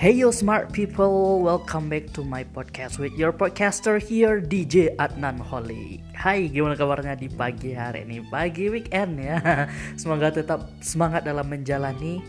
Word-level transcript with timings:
Hey 0.00 0.16
you 0.16 0.32
smart 0.32 0.72
people, 0.72 1.44
welcome 1.44 1.92
back 1.92 2.08
to 2.16 2.24
my 2.24 2.40
podcast 2.40 2.96
with 2.96 3.12
your 3.20 3.36
podcaster 3.36 4.00
here 4.00 4.40
DJ 4.40 4.96
Adnan 4.96 5.36
Holy. 5.36 6.00
Hai, 6.16 6.48
gimana 6.48 6.72
kabarnya 6.72 7.20
di 7.20 7.28
pagi 7.28 7.76
hari 7.76 8.08
ini? 8.08 8.24
Pagi 8.24 8.72
weekend 8.72 9.20
ya. 9.20 9.68
Semoga 10.00 10.32
tetap 10.32 10.72
semangat 10.80 11.28
dalam 11.28 11.52
menjalani 11.52 12.24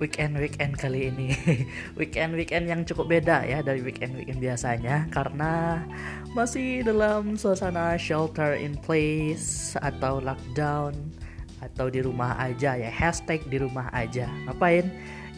weekend 0.00 0.40
weekend 0.40 0.80
kali 0.80 1.12
ini. 1.12 1.36
weekend 2.00 2.32
weekend 2.32 2.64
yang 2.64 2.80
cukup 2.88 3.12
beda 3.12 3.44
ya 3.44 3.60
dari 3.60 3.84
weekend 3.84 4.16
weekend 4.16 4.40
biasanya 4.40 5.04
karena 5.12 5.84
masih 6.32 6.80
dalam 6.80 7.36
suasana 7.36 7.92
shelter 8.00 8.56
in 8.56 8.72
place 8.80 9.76
atau 9.84 10.16
lockdown 10.16 10.96
atau 11.60 11.92
di 11.92 12.00
rumah 12.00 12.40
aja 12.40 12.72
ya. 12.72 12.88
Hashtag 12.88 13.44
di 13.52 13.60
rumah 13.60 13.92
aja. 13.92 14.32
Ngapain? 14.48 14.88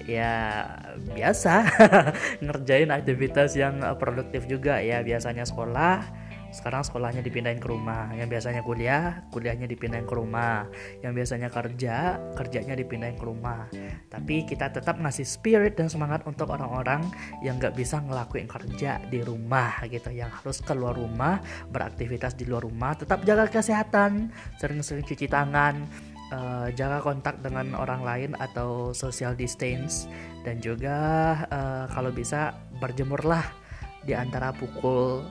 Ya 0.05 0.65
biasa. 1.13 1.55
Ngerjain 2.45 2.93
aktivitas 2.93 3.57
yang 3.57 3.81
eh, 3.81 3.97
produktif 3.97 4.45
juga 4.49 4.81
ya 4.81 5.01
biasanya 5.01 5.45
sekolah. 5.49 6.25
Sekarang 6.55 6.87
sekolahnya 6.87 7.19
dipindahin 7.19 7.59
ke 7.59 7.67
rumah. 7.67 8.15
Yang 8.15 8.39
biasanya 8.39 8.63
kuliah 8.63 9.27
kuliahnya 9.35 9.67
dipindahin 9.67 10.07
ke 10.07 10.15
rumah. 10.15 10.71
Yang 11.03 11.13
biasanya 11.19 11.49
kerja 11.51 12.23
kerjanya 12.39 12.79
dipindahin 12.79 13.19
ke 13.19 13.27
rumah. 13.27 13.67
Tapi 14.07 14.47
kita 14.47 14.71
tetap 14.71 15.03
ngasih 15.03 15.27
spirit 15.27 15.75
dan 15.75 15.91
semangat 15.91 16.23
untuk 16.31 16.55
orang-orang 16.55 17.11
yang 17.43 17.59
nggak 17.59 17.75
bisa 17.75 17.99
ngelakuin 17.99 18.47
kerja 18.47 19.03
di 19.11 19.19
rumah 19.27 19.83
gitu. 19.91 20.15
Yang 20.15 20.31
harus 20.39 20.59
keluar 20.63 20.95
rumah 20.95 21.43
beraktivitas 21.75 22.39
di 22.39 22.47
luar 22.47 22.63
rumah 22.63 22.95
tetap 22.95 23.27
jaga 23.27 23.51
kesehatan 23.51 24.31
sering-sering 24.63 25.03
cuci 25.03 25.27
tangan 25.27 25.91
uh, 26.35 26.69
jaga 26.75 26.99
kontak 26.99 27.39
dengan 27.41 27.79
orang 27.79 28.03
lain 28.03 28.31
atau 28.43 28.91
social 28.91 29.39
distance. 29.39 30.11
Dan 30.43 30.59
juga 30.59 30.99
uh, 31.49 31.87
kalau 31.95 32.11
bisa 32.11 32.59
berjemurlah 32.83 33.47
di 34.05 34.13
antara 34.13 34.53
pukul 34.53 35.25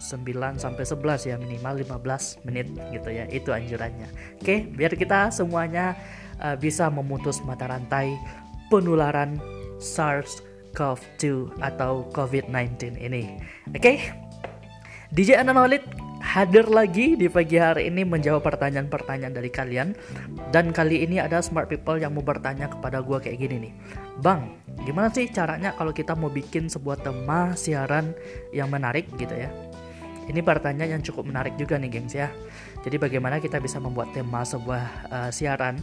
9 0.00 0.56
sampai 0.56 0.84
11 0.86 1.28
ya 1.28 1.36
minimal 1.36 1.84
15 1.84 2.46
menit 2.48 2.68
gitu 2.92 3.08
ya. 3.08 3.24
Itu 3.28 3.50
anjurannya. 3.56 4.08
Oke 4.40 4.68
biar 4.68 4.94
kita 4.96 5.32
semuanya 5.32 5.96
uh, 6.40 6.56
bisa 6.56 6.88
memutus 6.88 7.40
mata 7.44 7.68
rantai 7.68 8.16
penularan 8.70 9.36
SARS-CoV-2 9.80 11.58
atau 11.60 12.06
COVID-19 12.12 13.00
ini. 13.00 13.36
Oke 13.74 14.12
DJ 15.10 15.42
Ananolit 15.42 15.82
hadir 16.30 16.70
lagi 16.70 17.18
di 17.18 17.26
pagi 17.26 17.58
hari 17.58 17.90
ini 17.90 18.06
menjawab 18.06 18.46
pertanyaan-pertanyaan 18.46 19.34
dari 19.34 19.50
kalian. 19.50 19.98
Dan 20.54 20.70
kali 20.70 21.02
ini 21.02 21.18
ada 21.18 21.42
smart 21.42 21.66
people 21.66 21.98
yang 21.98 22.14
mau 22.14 22.22
bertanya 22.22 22.70
kepada 22.70 23.02
gue 23.02 23.18
kayak 23.18 23.38
gini 23.42 23.56
nih. 23.66 23.72
Bang 24.22 24.54
gimana 24.86 25.10
sih 25.10 25.26
caranya 25.28 25.74
kalau 25.74 25.90
kita 25.90 26.14
mau 26.14 26.30
bikin 26.30 26.70
sebuah 26.70 27.02
tema 27.02 27.58
siaran 27.58 28.14
yang 28.54 28.70
menarik 28.70 29.10
gitu 29.18 29.34
ya? 29.34 29.50
Ini 30.30 30.38
pertanyaan 30.46 31.00
yang 31.00 31.02
cukup 31.02 31.26
menarik 31.26 31.58
juga 31.58 31.74
nih 31.74 31.90
gengs 31.90 32.14
ya. 32.14 32.30
Jadi 32.86 32.94
bagaimana 33.02 33.42
kita 33.42 33.58
bisa 33.58 33.82
membuat 33.82 34.14
tema 34.14 34.46
sebuah 34.46 35.10
uh, 35.10 35.30
siaran? 35.34 35.82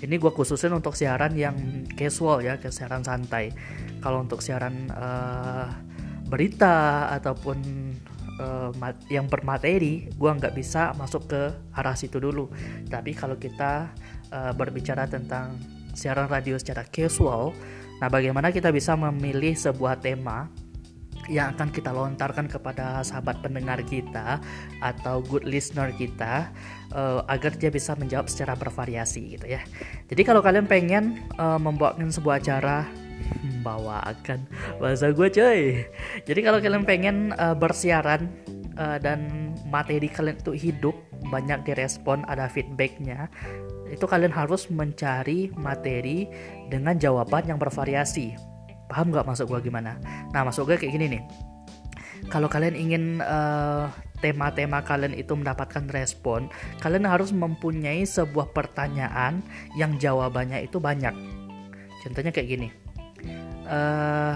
Ini 0.00 0.14
gue 0.16 0.30
khususin 0.30 0.70
untuk 0.70 0.94
siaran 0.94 1.34
yang 1.34 1.58
casual 1.98 2.46
ya, 2.46 2.54
siaran 2.62 3.02
santai. 3.02 3.50
Kalau 3.98 4.22
untuk 4.22 4.38
siaran 4.38 4.86
uh, 4.94 5.66
berita 6.30 7.10
ataupun 7.18 7.58
uh, 8.40 8.72
yang 9.12 9.28
bermateri 9.28 10.08
gue 10.08 10.30
nggak 10.30 10.56
bisa 10.56 10.96
masuk 10.96 11.28
ke 11.28 11.42
arah 11.76 11.94
situ 11.94 12.16
dulu 12.16 12.48
tapi 12.88 13.12
kalau 13.12 13.36
kita 13.36 13.92
uh, 14.32 14.52
berbicara 14.56 15.04
tentang 15.04 15.60
siaran 15.92 16.26
radio 16.32 16.56
secara 16.56 16.88
casual 16.88 17.52
nah 18.00 18.08
bagaimana 18.08 18.48
kita 18.48 18.72
bisa 18.72 18.96
memilih 18.96 19.52
sebuah 19.52 20.00
tema 20.00 20.48
yang 21.30 21.54
akan 21.54 21.70
kita 21.70 21.94
lontarkan 21.94 22.50
kepada 22.50 23.06
sahabat 23.06 23.38
pendengar 23.38 23.78
kita 23.86 24.42
atau 24.82 25.22
good 25.22 25.46
listener 25.46 25.94
kita 25.94 26.50
uh, 26.90 27.22
agar 27.30 27.54
dia 27.54 27.70
bisa 27.70 27.94
menjawab 27.94 28.26
secara 28.26 28.58
bervariasi 28.58 29.38
gitu 29.38 29.46
ya. 29.46 29.62
Jadi 30.10 30.22
kalau 30.26 30.42
kalian 30.42 30.66
pengen 30.66 31.22
uh, 31.38 31.60
membawakan 31.60 32.10
sebuah 32.10 32.42
acara 32.42 32.88
membawakan 33.42 34.44
bahasa 34.80 35.12
gue 35.12 35.28
coy 35.30 35.60
jadi 36.24 36.40
kalau 36.40 36.58
kalian 36.58 36.84
pengen 36.84 37.16
uh, 37.36 37.54
bersiaran 37.56 38.30
uh, 38.80 38.96
dan 39.00 39.52
materi 39.68 40.08
kalian 40.08 40.38
itu 40.38 40.52
hidup 40.56 40.96
banyak 41.28 41.62
direspon 41.68 42.24
ada 42.26 42.48
feedbacknya 42.48 43.28
itu 43.90 44.06
kalian 44.06 44.30
harus 44.30 44.70
mencari 44.70 45.50
materi 45.58 46.30
dengan 46.70 46.94
jawaban 46.94 47.50
yang 47.50 47.58
bervariasi. 47.58 48.38
Paham 48.86 49.10
nggak 49.10 49.26
masuk 49.26 49.50
gue 49.50 49.70
gimana? 49.70 49.98
Nah 50.30 50.46
masuk 50.46 50.70
gue 50.70 50.76
kayak 50.78 50.94
gini 50.94 51.18
nih. 51.18 51.22
Kalau 52.30 52.46
kalian 52.46 52.76
ingin 52.78 53.04
uh, 53.24 53.90
tema-tema 54.22 54.84
kalian 54.84 55.16
itu 55.16 55.34
mendapatkan 55.34 55.88
respon, 55.90 56.46
kalian 56.78 57.08
harus 57.08 57.34
mempunyai 57.34 58.06
sebuah 58.06 58.54
pertanyaan 58.54 59.42
yang 59.74 59.98
jawabannya 59.98 60.62
itu 60.62 60.78
banyak. 60.78 61.16
Contohnya 62.04 62.30
kayak 62.30 62.48
gini 62.48 62.68
uh, 63.70 64.34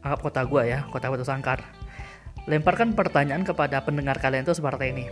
anggap 0.00 0.20
kota 0.22 0.40
gue 0.46 0.62
ya, 0.70 0.86
kota 0.88 1.10
Batu 1.10 1.26
Sangkar. 1.26 1.60
Lemparkan 2.48 2.96
pertanyaan 2.96 3.44
kepada 3.44 3.84
pendengar 3.84 4.16
kalian 4.16 4.48
itu 4.48 4.56
seperti 4.56 4.96
ini. 4.96 5.04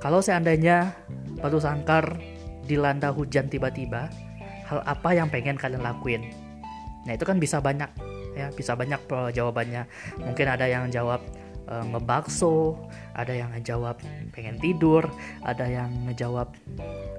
Kalau 0.00 0.24
seandainya 0.24 0.96
Batu 1.42 1.60
Sangkar 1.60 2.16
dilanda 2.64 3.12
hujan 3.12 3.50
tiba-tiba, 3.50 4.08
hal 4.70 4.80
apa 4.86 5.12
yang 5.12 5.28
pengen 5.28 5.58
kalian 5.58 5.84
lakuin? 5.84 6.32
Nah 7.04 7.12
itu 7.18 7.26
kan 7.26 7.36
bisa 7.36 7.60
banyak 7.60 7.90
ya, 8.38 8.48
bisa 8.54 8.72
banyak 8.72 9.02
jawabannya. 9.10 9.84
Mungkin 10.22 10.46
ada 10.48 10.64
yang 10.64 10.88
jawab 10.88 11.20
uh, 11.68 11.84
ngebakso, 11.92 12.78
ada 13.12 13.32
yang 13.32 13.52
ngejawab 13.52 14.00
pengen 14.32 14.56
tidur, 14.58 15.04
ada 15.44 15.68
yang 15.68 15.92
ngejawab 16.08 16.48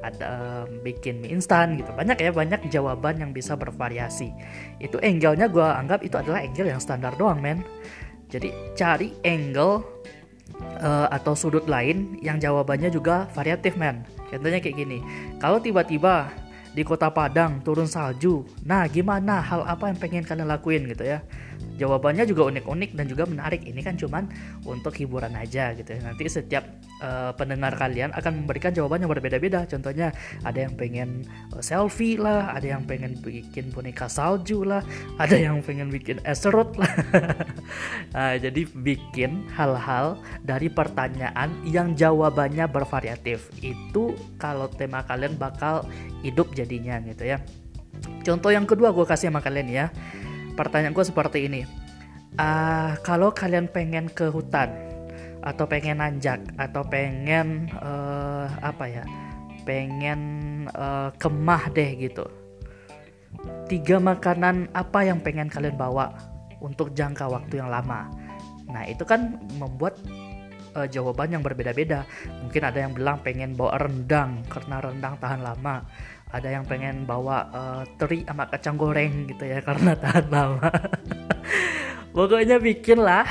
ada 0.04 0.64
bikin 0.84 1.24
mie 1.24 1.38
instan 1.38 1.80
gitu. 1.80 1.90
Banyak 1.94 2.20
ya, 2.20 2.32
banyak 2.34 2.68
jawaban 2.68 3.22
yang 3.22 3.32
bisa 3.32 3.56
bervariasi. 3.56 4.34
Itu 4.82 5.00
angle-nya 5.00 5.48
gue 5.48 5.64
anggap 5.64 6.04
itu 6.04 6.20
adalah 6.20 6.44
angle 6.44 6.68
yang 6.68 6.82
standar 6.82 7.16
doang, 7.16 7.40
men. 7.40 7.64
Jadi 8.28 8.50
cari 8.74 9.14
angle 9.24 9.86
uh, 10.82 11.08
atau 11.14 11.38
sudut 11.38 11.70
lain 11.70 12.18
yang 12.20 12.42
jawabannya 12.42 12.90
juga 12.90 13.30
variatif, 13.32 13.78
men. 13.78 14.04
Contohnya 14.34 14.60
kayak 14.60 14.76
gini. 14.76 15.00
Kalau 15.38 15.62
tiba-tiba 15.62 16.34
di 16.74 16.82
kota 16.82 17.14
Padang 17.14 17.62
turun 17.62 17.86
salju, 17.86 18.42
nah 18.66 18.90
gimana 18.90 19.46
hal 19.46 19.62
apa 19.62 19.94
yang 19.94 19.98
pengen 20.02 20.26
kalian 20.26 20.50
lakuin 20.50 20.90
gitu 20.90 21.06
ya? 21.06 21.22
Jawabannya 21.78 22.24
juga 22.30 22.50
unik-unik 22.54 22.92
dan 22.94 23.06
juga 23.10 23.24
menarik. 23.26 23.66
Ini 23.66 23.82
kan 23.82 23.96
cuman 23.98 24.30
untuk 24.66 24.94
hiburan 24.98 25.34
aja 25.34 25.74
gitu. 25.74 25.94
Nanti 26.00 26.30
setiap 26.30 26.64
uh, 27.02 27.32
pendengar 27.34 27.76
kalian 27.76 28.14
akan 28.14 28.46
memberikan 28.46 28.72
jawaban 28.72 29.04
yang 29.04 29.12
berbeda-beda. 29.12 29.66
Contohnya 29.66 30.14
ada 30.46 30.60
yang 30.64 30.74
pengen 30.78 31.26
uh, 31.54 31.62
selfie 31.64 32.20
lah 32.20 32.54
ada 32.54 32.78
yang 32.78 32.84
pengen 32.86 33.18
bikin 33.20 33.74
boneka 33.74 34.06
salju 34.06 34.64
lah 34.68 34.86
ada 35.24 35.36
yang 35.36 35.60
pengen 35.66 35.90
bikin 35.90 36.22
es 36.28 36.44
serut 36.44 36.74
lah. 36.78 36.92
Nah, 38.14 38.38
jadi 38.38 38.70
bikin 38.70 39.50
hal-hal 39.58 40.22
dari 40.46 40.70
pertanyaan 40.70 41.50
yang 41.66 41.98
jawabannya 41.98 42.70
bervariatif. 42.70 43.50
Itu 43.64 44.14
kalau 44.38 44.70
tema 44.70 45.02
kalian 45.02 45.34
bakal 45.40 45.88
hidup 46.22 46.54
jadinya 46.54 47.02
gitu 47.02 47.26
ya. 47.26 47.42
Contoh 48.24 48.54
yang 48.54 48.64
kedua 48.70 48.94
gue 48.94 49.06
kasih 49.08 49.34
sama 49.34 49.42
kalian 49.42 49.70
ya 49.70 49.86
pertanyaan 50.54 50.94
gue 50.96 51.06
seperti 51.06 51.40
ini. 51.50 51.62
Uh, 52.34 52.98
kalau 53.06 53.30
kalian 53.30 53.70
pengen 53.70 54.10
ke 54.10 54.26
hutan 54.34 54.74
atau 55.44 55.68
pengen 55.70 56.02
nanjak 56.02 56.42
atau 56.56 56.82
pengen 56.88 57.70
uh, 57.78 58.50
apa 58.64 58.86
ya 58.90 59.04
pengen 59.68 60.22
uh, 60.74 61.14
kemah 61.20 61.70
deh 61.76 61.94
gitu. 62.00 62.26
Tiga 63.68 63.98
makanan 64.00 64.72
apa 64.74 65.04
yang 65.06 65.20
pengen 65.20 65.52
kalian 65.52 65.76
bawa 65.76 66.16
untuk 66.64 66.96
jangka 66.96 67.28
waktu 67.28 67.60
yang 67.60 67.70
lama? 67.70 68.08
Nah 68.72 68.88
itu 68.88 69.04
kan 69.04 69.38
membuat 69.60 70.00
uh, 70.76 70.88
jawaban 70.90 71.34
yang 71.34 71.44
berbeda-beda. 71.46 72.06
Mungkin 72.44 72.62
ada 72.62 72.80
yang 72.82 72.94
bilang 72.94 73.22
pengen 73.22 73.54
bawa 73.54 73.80
rendang 73.82 74.44
karena 74.50 74.82
rendang 74.82 75.16
tahan 75.18 75.42
lama. 75.42 75.86
Ada 76.34 76.50
yang 76.50 76.66
pengen 76.66 77.06
bawa 77.06 77.38
uh, 77.54 77.84
teri 78.02 78.26
sama 78.26 78.50
kacang 78.50 78.76
goreng 78.78 79.30
gitu 79.30 79.46
ya 79.46 79.62
karena 79.68 79.94
tahan 79.94 80.28
lama. 80.30 80.70
Pokoknya 82.18 82.62
bikinlah 82.62 83.26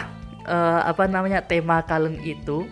uh, 0.46 0.80
apa 0.86 1.06
namanya 1.06 1.42
tema 1.42 1.82
kalian 1.82 2.18
itu 2.22 2.66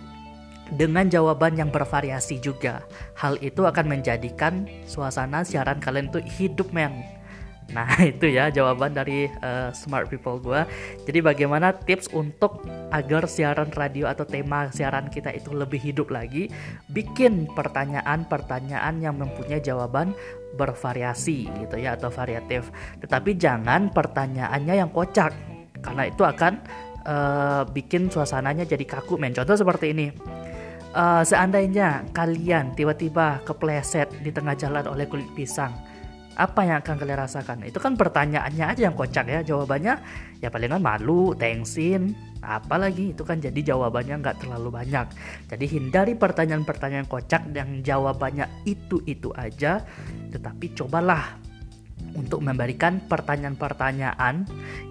dengan 0.71 1.11
jawaban 1.11 1.59
yang 1.59 1.71
bervariasi 1.71 2.39
juga. 2.39 2.87
Hal 3.19 3.39
itu 3.43 3.67
akan 3.67 3.91
menjadikan 3.91 4.71
suasana 4.87 5.43
siaran 5.43 5.83
kalian 5.83 6.15
itu 6.15 6.23
hidup 6.39 6.71
men 6.71 7.20
Nah 7.73 7.89
itu 8.13 8.27
ya 8.31 8.51
jawaban 8.51 8.95
dari 8.95 9.31
uh, 9.41 9.71
smart 9.75 10.11
people 10.11 10.39
gue. 10.43 10.63
Jadi 11.07 11.19
bagaimana 11.23 11.75
tips 11.75 12.11
untuk 12.13 12.67
agar 12.91 13.27
siaran 13.31 13.71
radio 13.73 14.11
atau 14.11 14.27
tema 14.27 14.69
siaran 14.75 15.09
kita 15.09 15.31
itu 15.35 15.55
lebih 15.55 15.79
hidup 15.79 16.11
lagi? 16.11 16.51
Bikin 16.91 17.51
pertanyaan-pertanyaan 17.55 19.01
yang 19.01 19.17
mempunyai 19.19 19.63
jawaban 19.63 20.13
bervariasi 20.59 21.47
gitu 21.67 21.79
ya 21.79 21.95
atau 21.95 22.11
variatif. 22.11 22.75
Tetapi 22.99 23.39
jangan 23.39 23.91
pertanyaannya 23.91 24.75
yang 24.75 24.91
kocak. 24.91 25.33
karena 25.81 26.13
itu 26.13 26.21
akan 26.29 26.61
uh, 27.09 27.63
bikin 27.69 28.13
suasananya 28.13 28.69
jadi 28.69 28.85
kaku 28.85 29.17
men 29.17 29.33
contoh 29.33 29.57
seperti 29.57 29.97
ini 29.97 30.13
uh, 30.93 31.23
seandainya 31.23 32.11
kalian 32.13 32.75
tiba-tiba 32.75 33.41
kepleset 33.47 34.11
di 34.21 34.31
tengah 34.35 34.57
jalan 34.57 34.85
oleh 34.89 35.07
kulit 35.09 35.29
pisang 35.33 35.73
apa 36.39 36.61
yang 36.63 36.79
akan 36.83 36.95
kalian 36.99 37.21
rasakan? 37.27 37.67
Itu 37.67 37.83
kan 37.83 37.99
pertanyaannya 37.99 38.65
aja 38.71 38.83
yang 38.87 38.95
kocak 38.95 39.27
ya. 39.27 39.41
Jawabannya 39.43 39.95
ya 40.39 40.49
palingan 40.49 40.83
malu, 40.83 41.35
tensin, 41.35 42.15
apalagi 42.41 43.13
itu 43.13 43.23
kan 43.27 43.43
jadi 43.43 43.75
jawabannya 43.75 44.23
nggak 44.23 44.47
terlalu 44.47 44.71
banyak. 44.71 45.07
Jadi 45.51 45.65
hindari 45.67 46.15
pertanyaan-pertanyaan 46.15 47.07
kocak 47.11 47.51
yang 47.51 47.83
jawabannya 47.83 48.47
itu-itu 48.65 49.35
aja. 49.35 49.83
Tetapi 50.31 50.67
cobalah 50.79 51.37
untuk 52.17 52.41
memberikan 52.43 53.05
pertanyaan-pertanyaan 53.07 54.47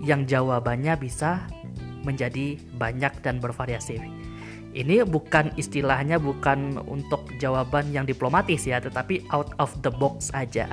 yang 0.05 0.23
jawabannya 0.29 0.95
bisa 0.99 1.47
menjadi 2.03 2.55
banyak 2.79 3.11
dan 3.23 3.43
bervariasi. 3.43 3.99
Ini 4.69 5.01
bukan 5.01 5.57
istilahnya 5.57 6.21
bukan 6.21 6.77
untuk 6.85 7.25
jawaban 7.41 7.89
yang 7.89 8.05
diplomatis 8.05 8.69
ya, 8.69 8.77
tetapi 8.77 9.25
out 9.33 9.57
of 9.57 9.73
the 9.81 9.89
box 9.89 10.29
aja. 10.37 10.69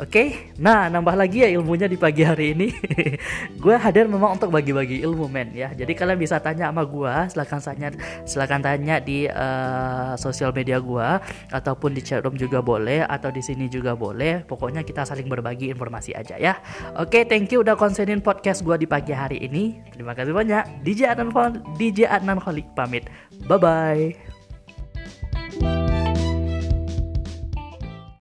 Oke, 0.00 0.08
okay? 0.08 0.28
nah 0.56 0.88
nambah 0.88 1.12
lagi 1.12 1.44
ya 1.44 1.52
ilmunya 1.60 1.84
di 1.84 2.00
pagi 2.00 2.24
hari 2.24 2.56
ini. 2.56 2.72
gue 3.62 3.76
hadir 3.76 4.08
memang 4.08 4.40
untuk 4.40 4.48
bagi-bagi 4.48 5.04
ilmu 5.04 5.28
men 5.28 5.52
ya. 5.52 5.76
Jadi 5.76 5.92
kalian 5.92 6.16
bisa 6.16 6.40
tanya 6.40 6.72
sama 6.72 6.88
gue, 6.88 7.12
silahkan 7.28 7.60
tanya, 7.60 7.88
silahkan 8.24 8.64
tanya 8.64 8.96
di 8.96 9.28
uh, 9.28 10.16
sosial 10.16 10.56
media 10.56 10.80
gue 10.80 11.08
ataupun 11.52 11.92
di 11.92 12.00
chat 12.00 12.24
room 12.24 12.40
juga 12.40 12.64
boleh 12.64 13.04
atau 13.04 13.28
di 13.28 13.44
sini 13.44 13.68
juga 13.68 13.92
boleh. 13.92 14.40
Pokoknya 14.48 14.88
kita 14.88 15.04
saling 15.04 15.28
berbagi 15.28 15.68
informasi 15.68 16.16
aja 16.16 16.40
ya. 16.40 16.56
Oke, 16.96 17.20
okay, 17.20 17.22
thank 17.28 17.52
you 17.52 17.60
udah 17.60 17.76
konsenin 17.76 18.24
podcast 18.24 18.64
gue 18.64 18.80
di 18.80 18.88
pagi 18.88 19.12
hari 19.12 19.44
ini. 19.44 19.84
Terima 19.92 20.16
kasih 20.16 20.32
banyak. 20.32 20.80
DJ 20.80 21.12
Adnan 21.12 21.28
DJ 21.76 22.08
Adnan 22.08 22.40
Kholik 22.40 22.72
pamit. 22.72 23.04
Bye 23.44 23.60
bye. 23.60 24.29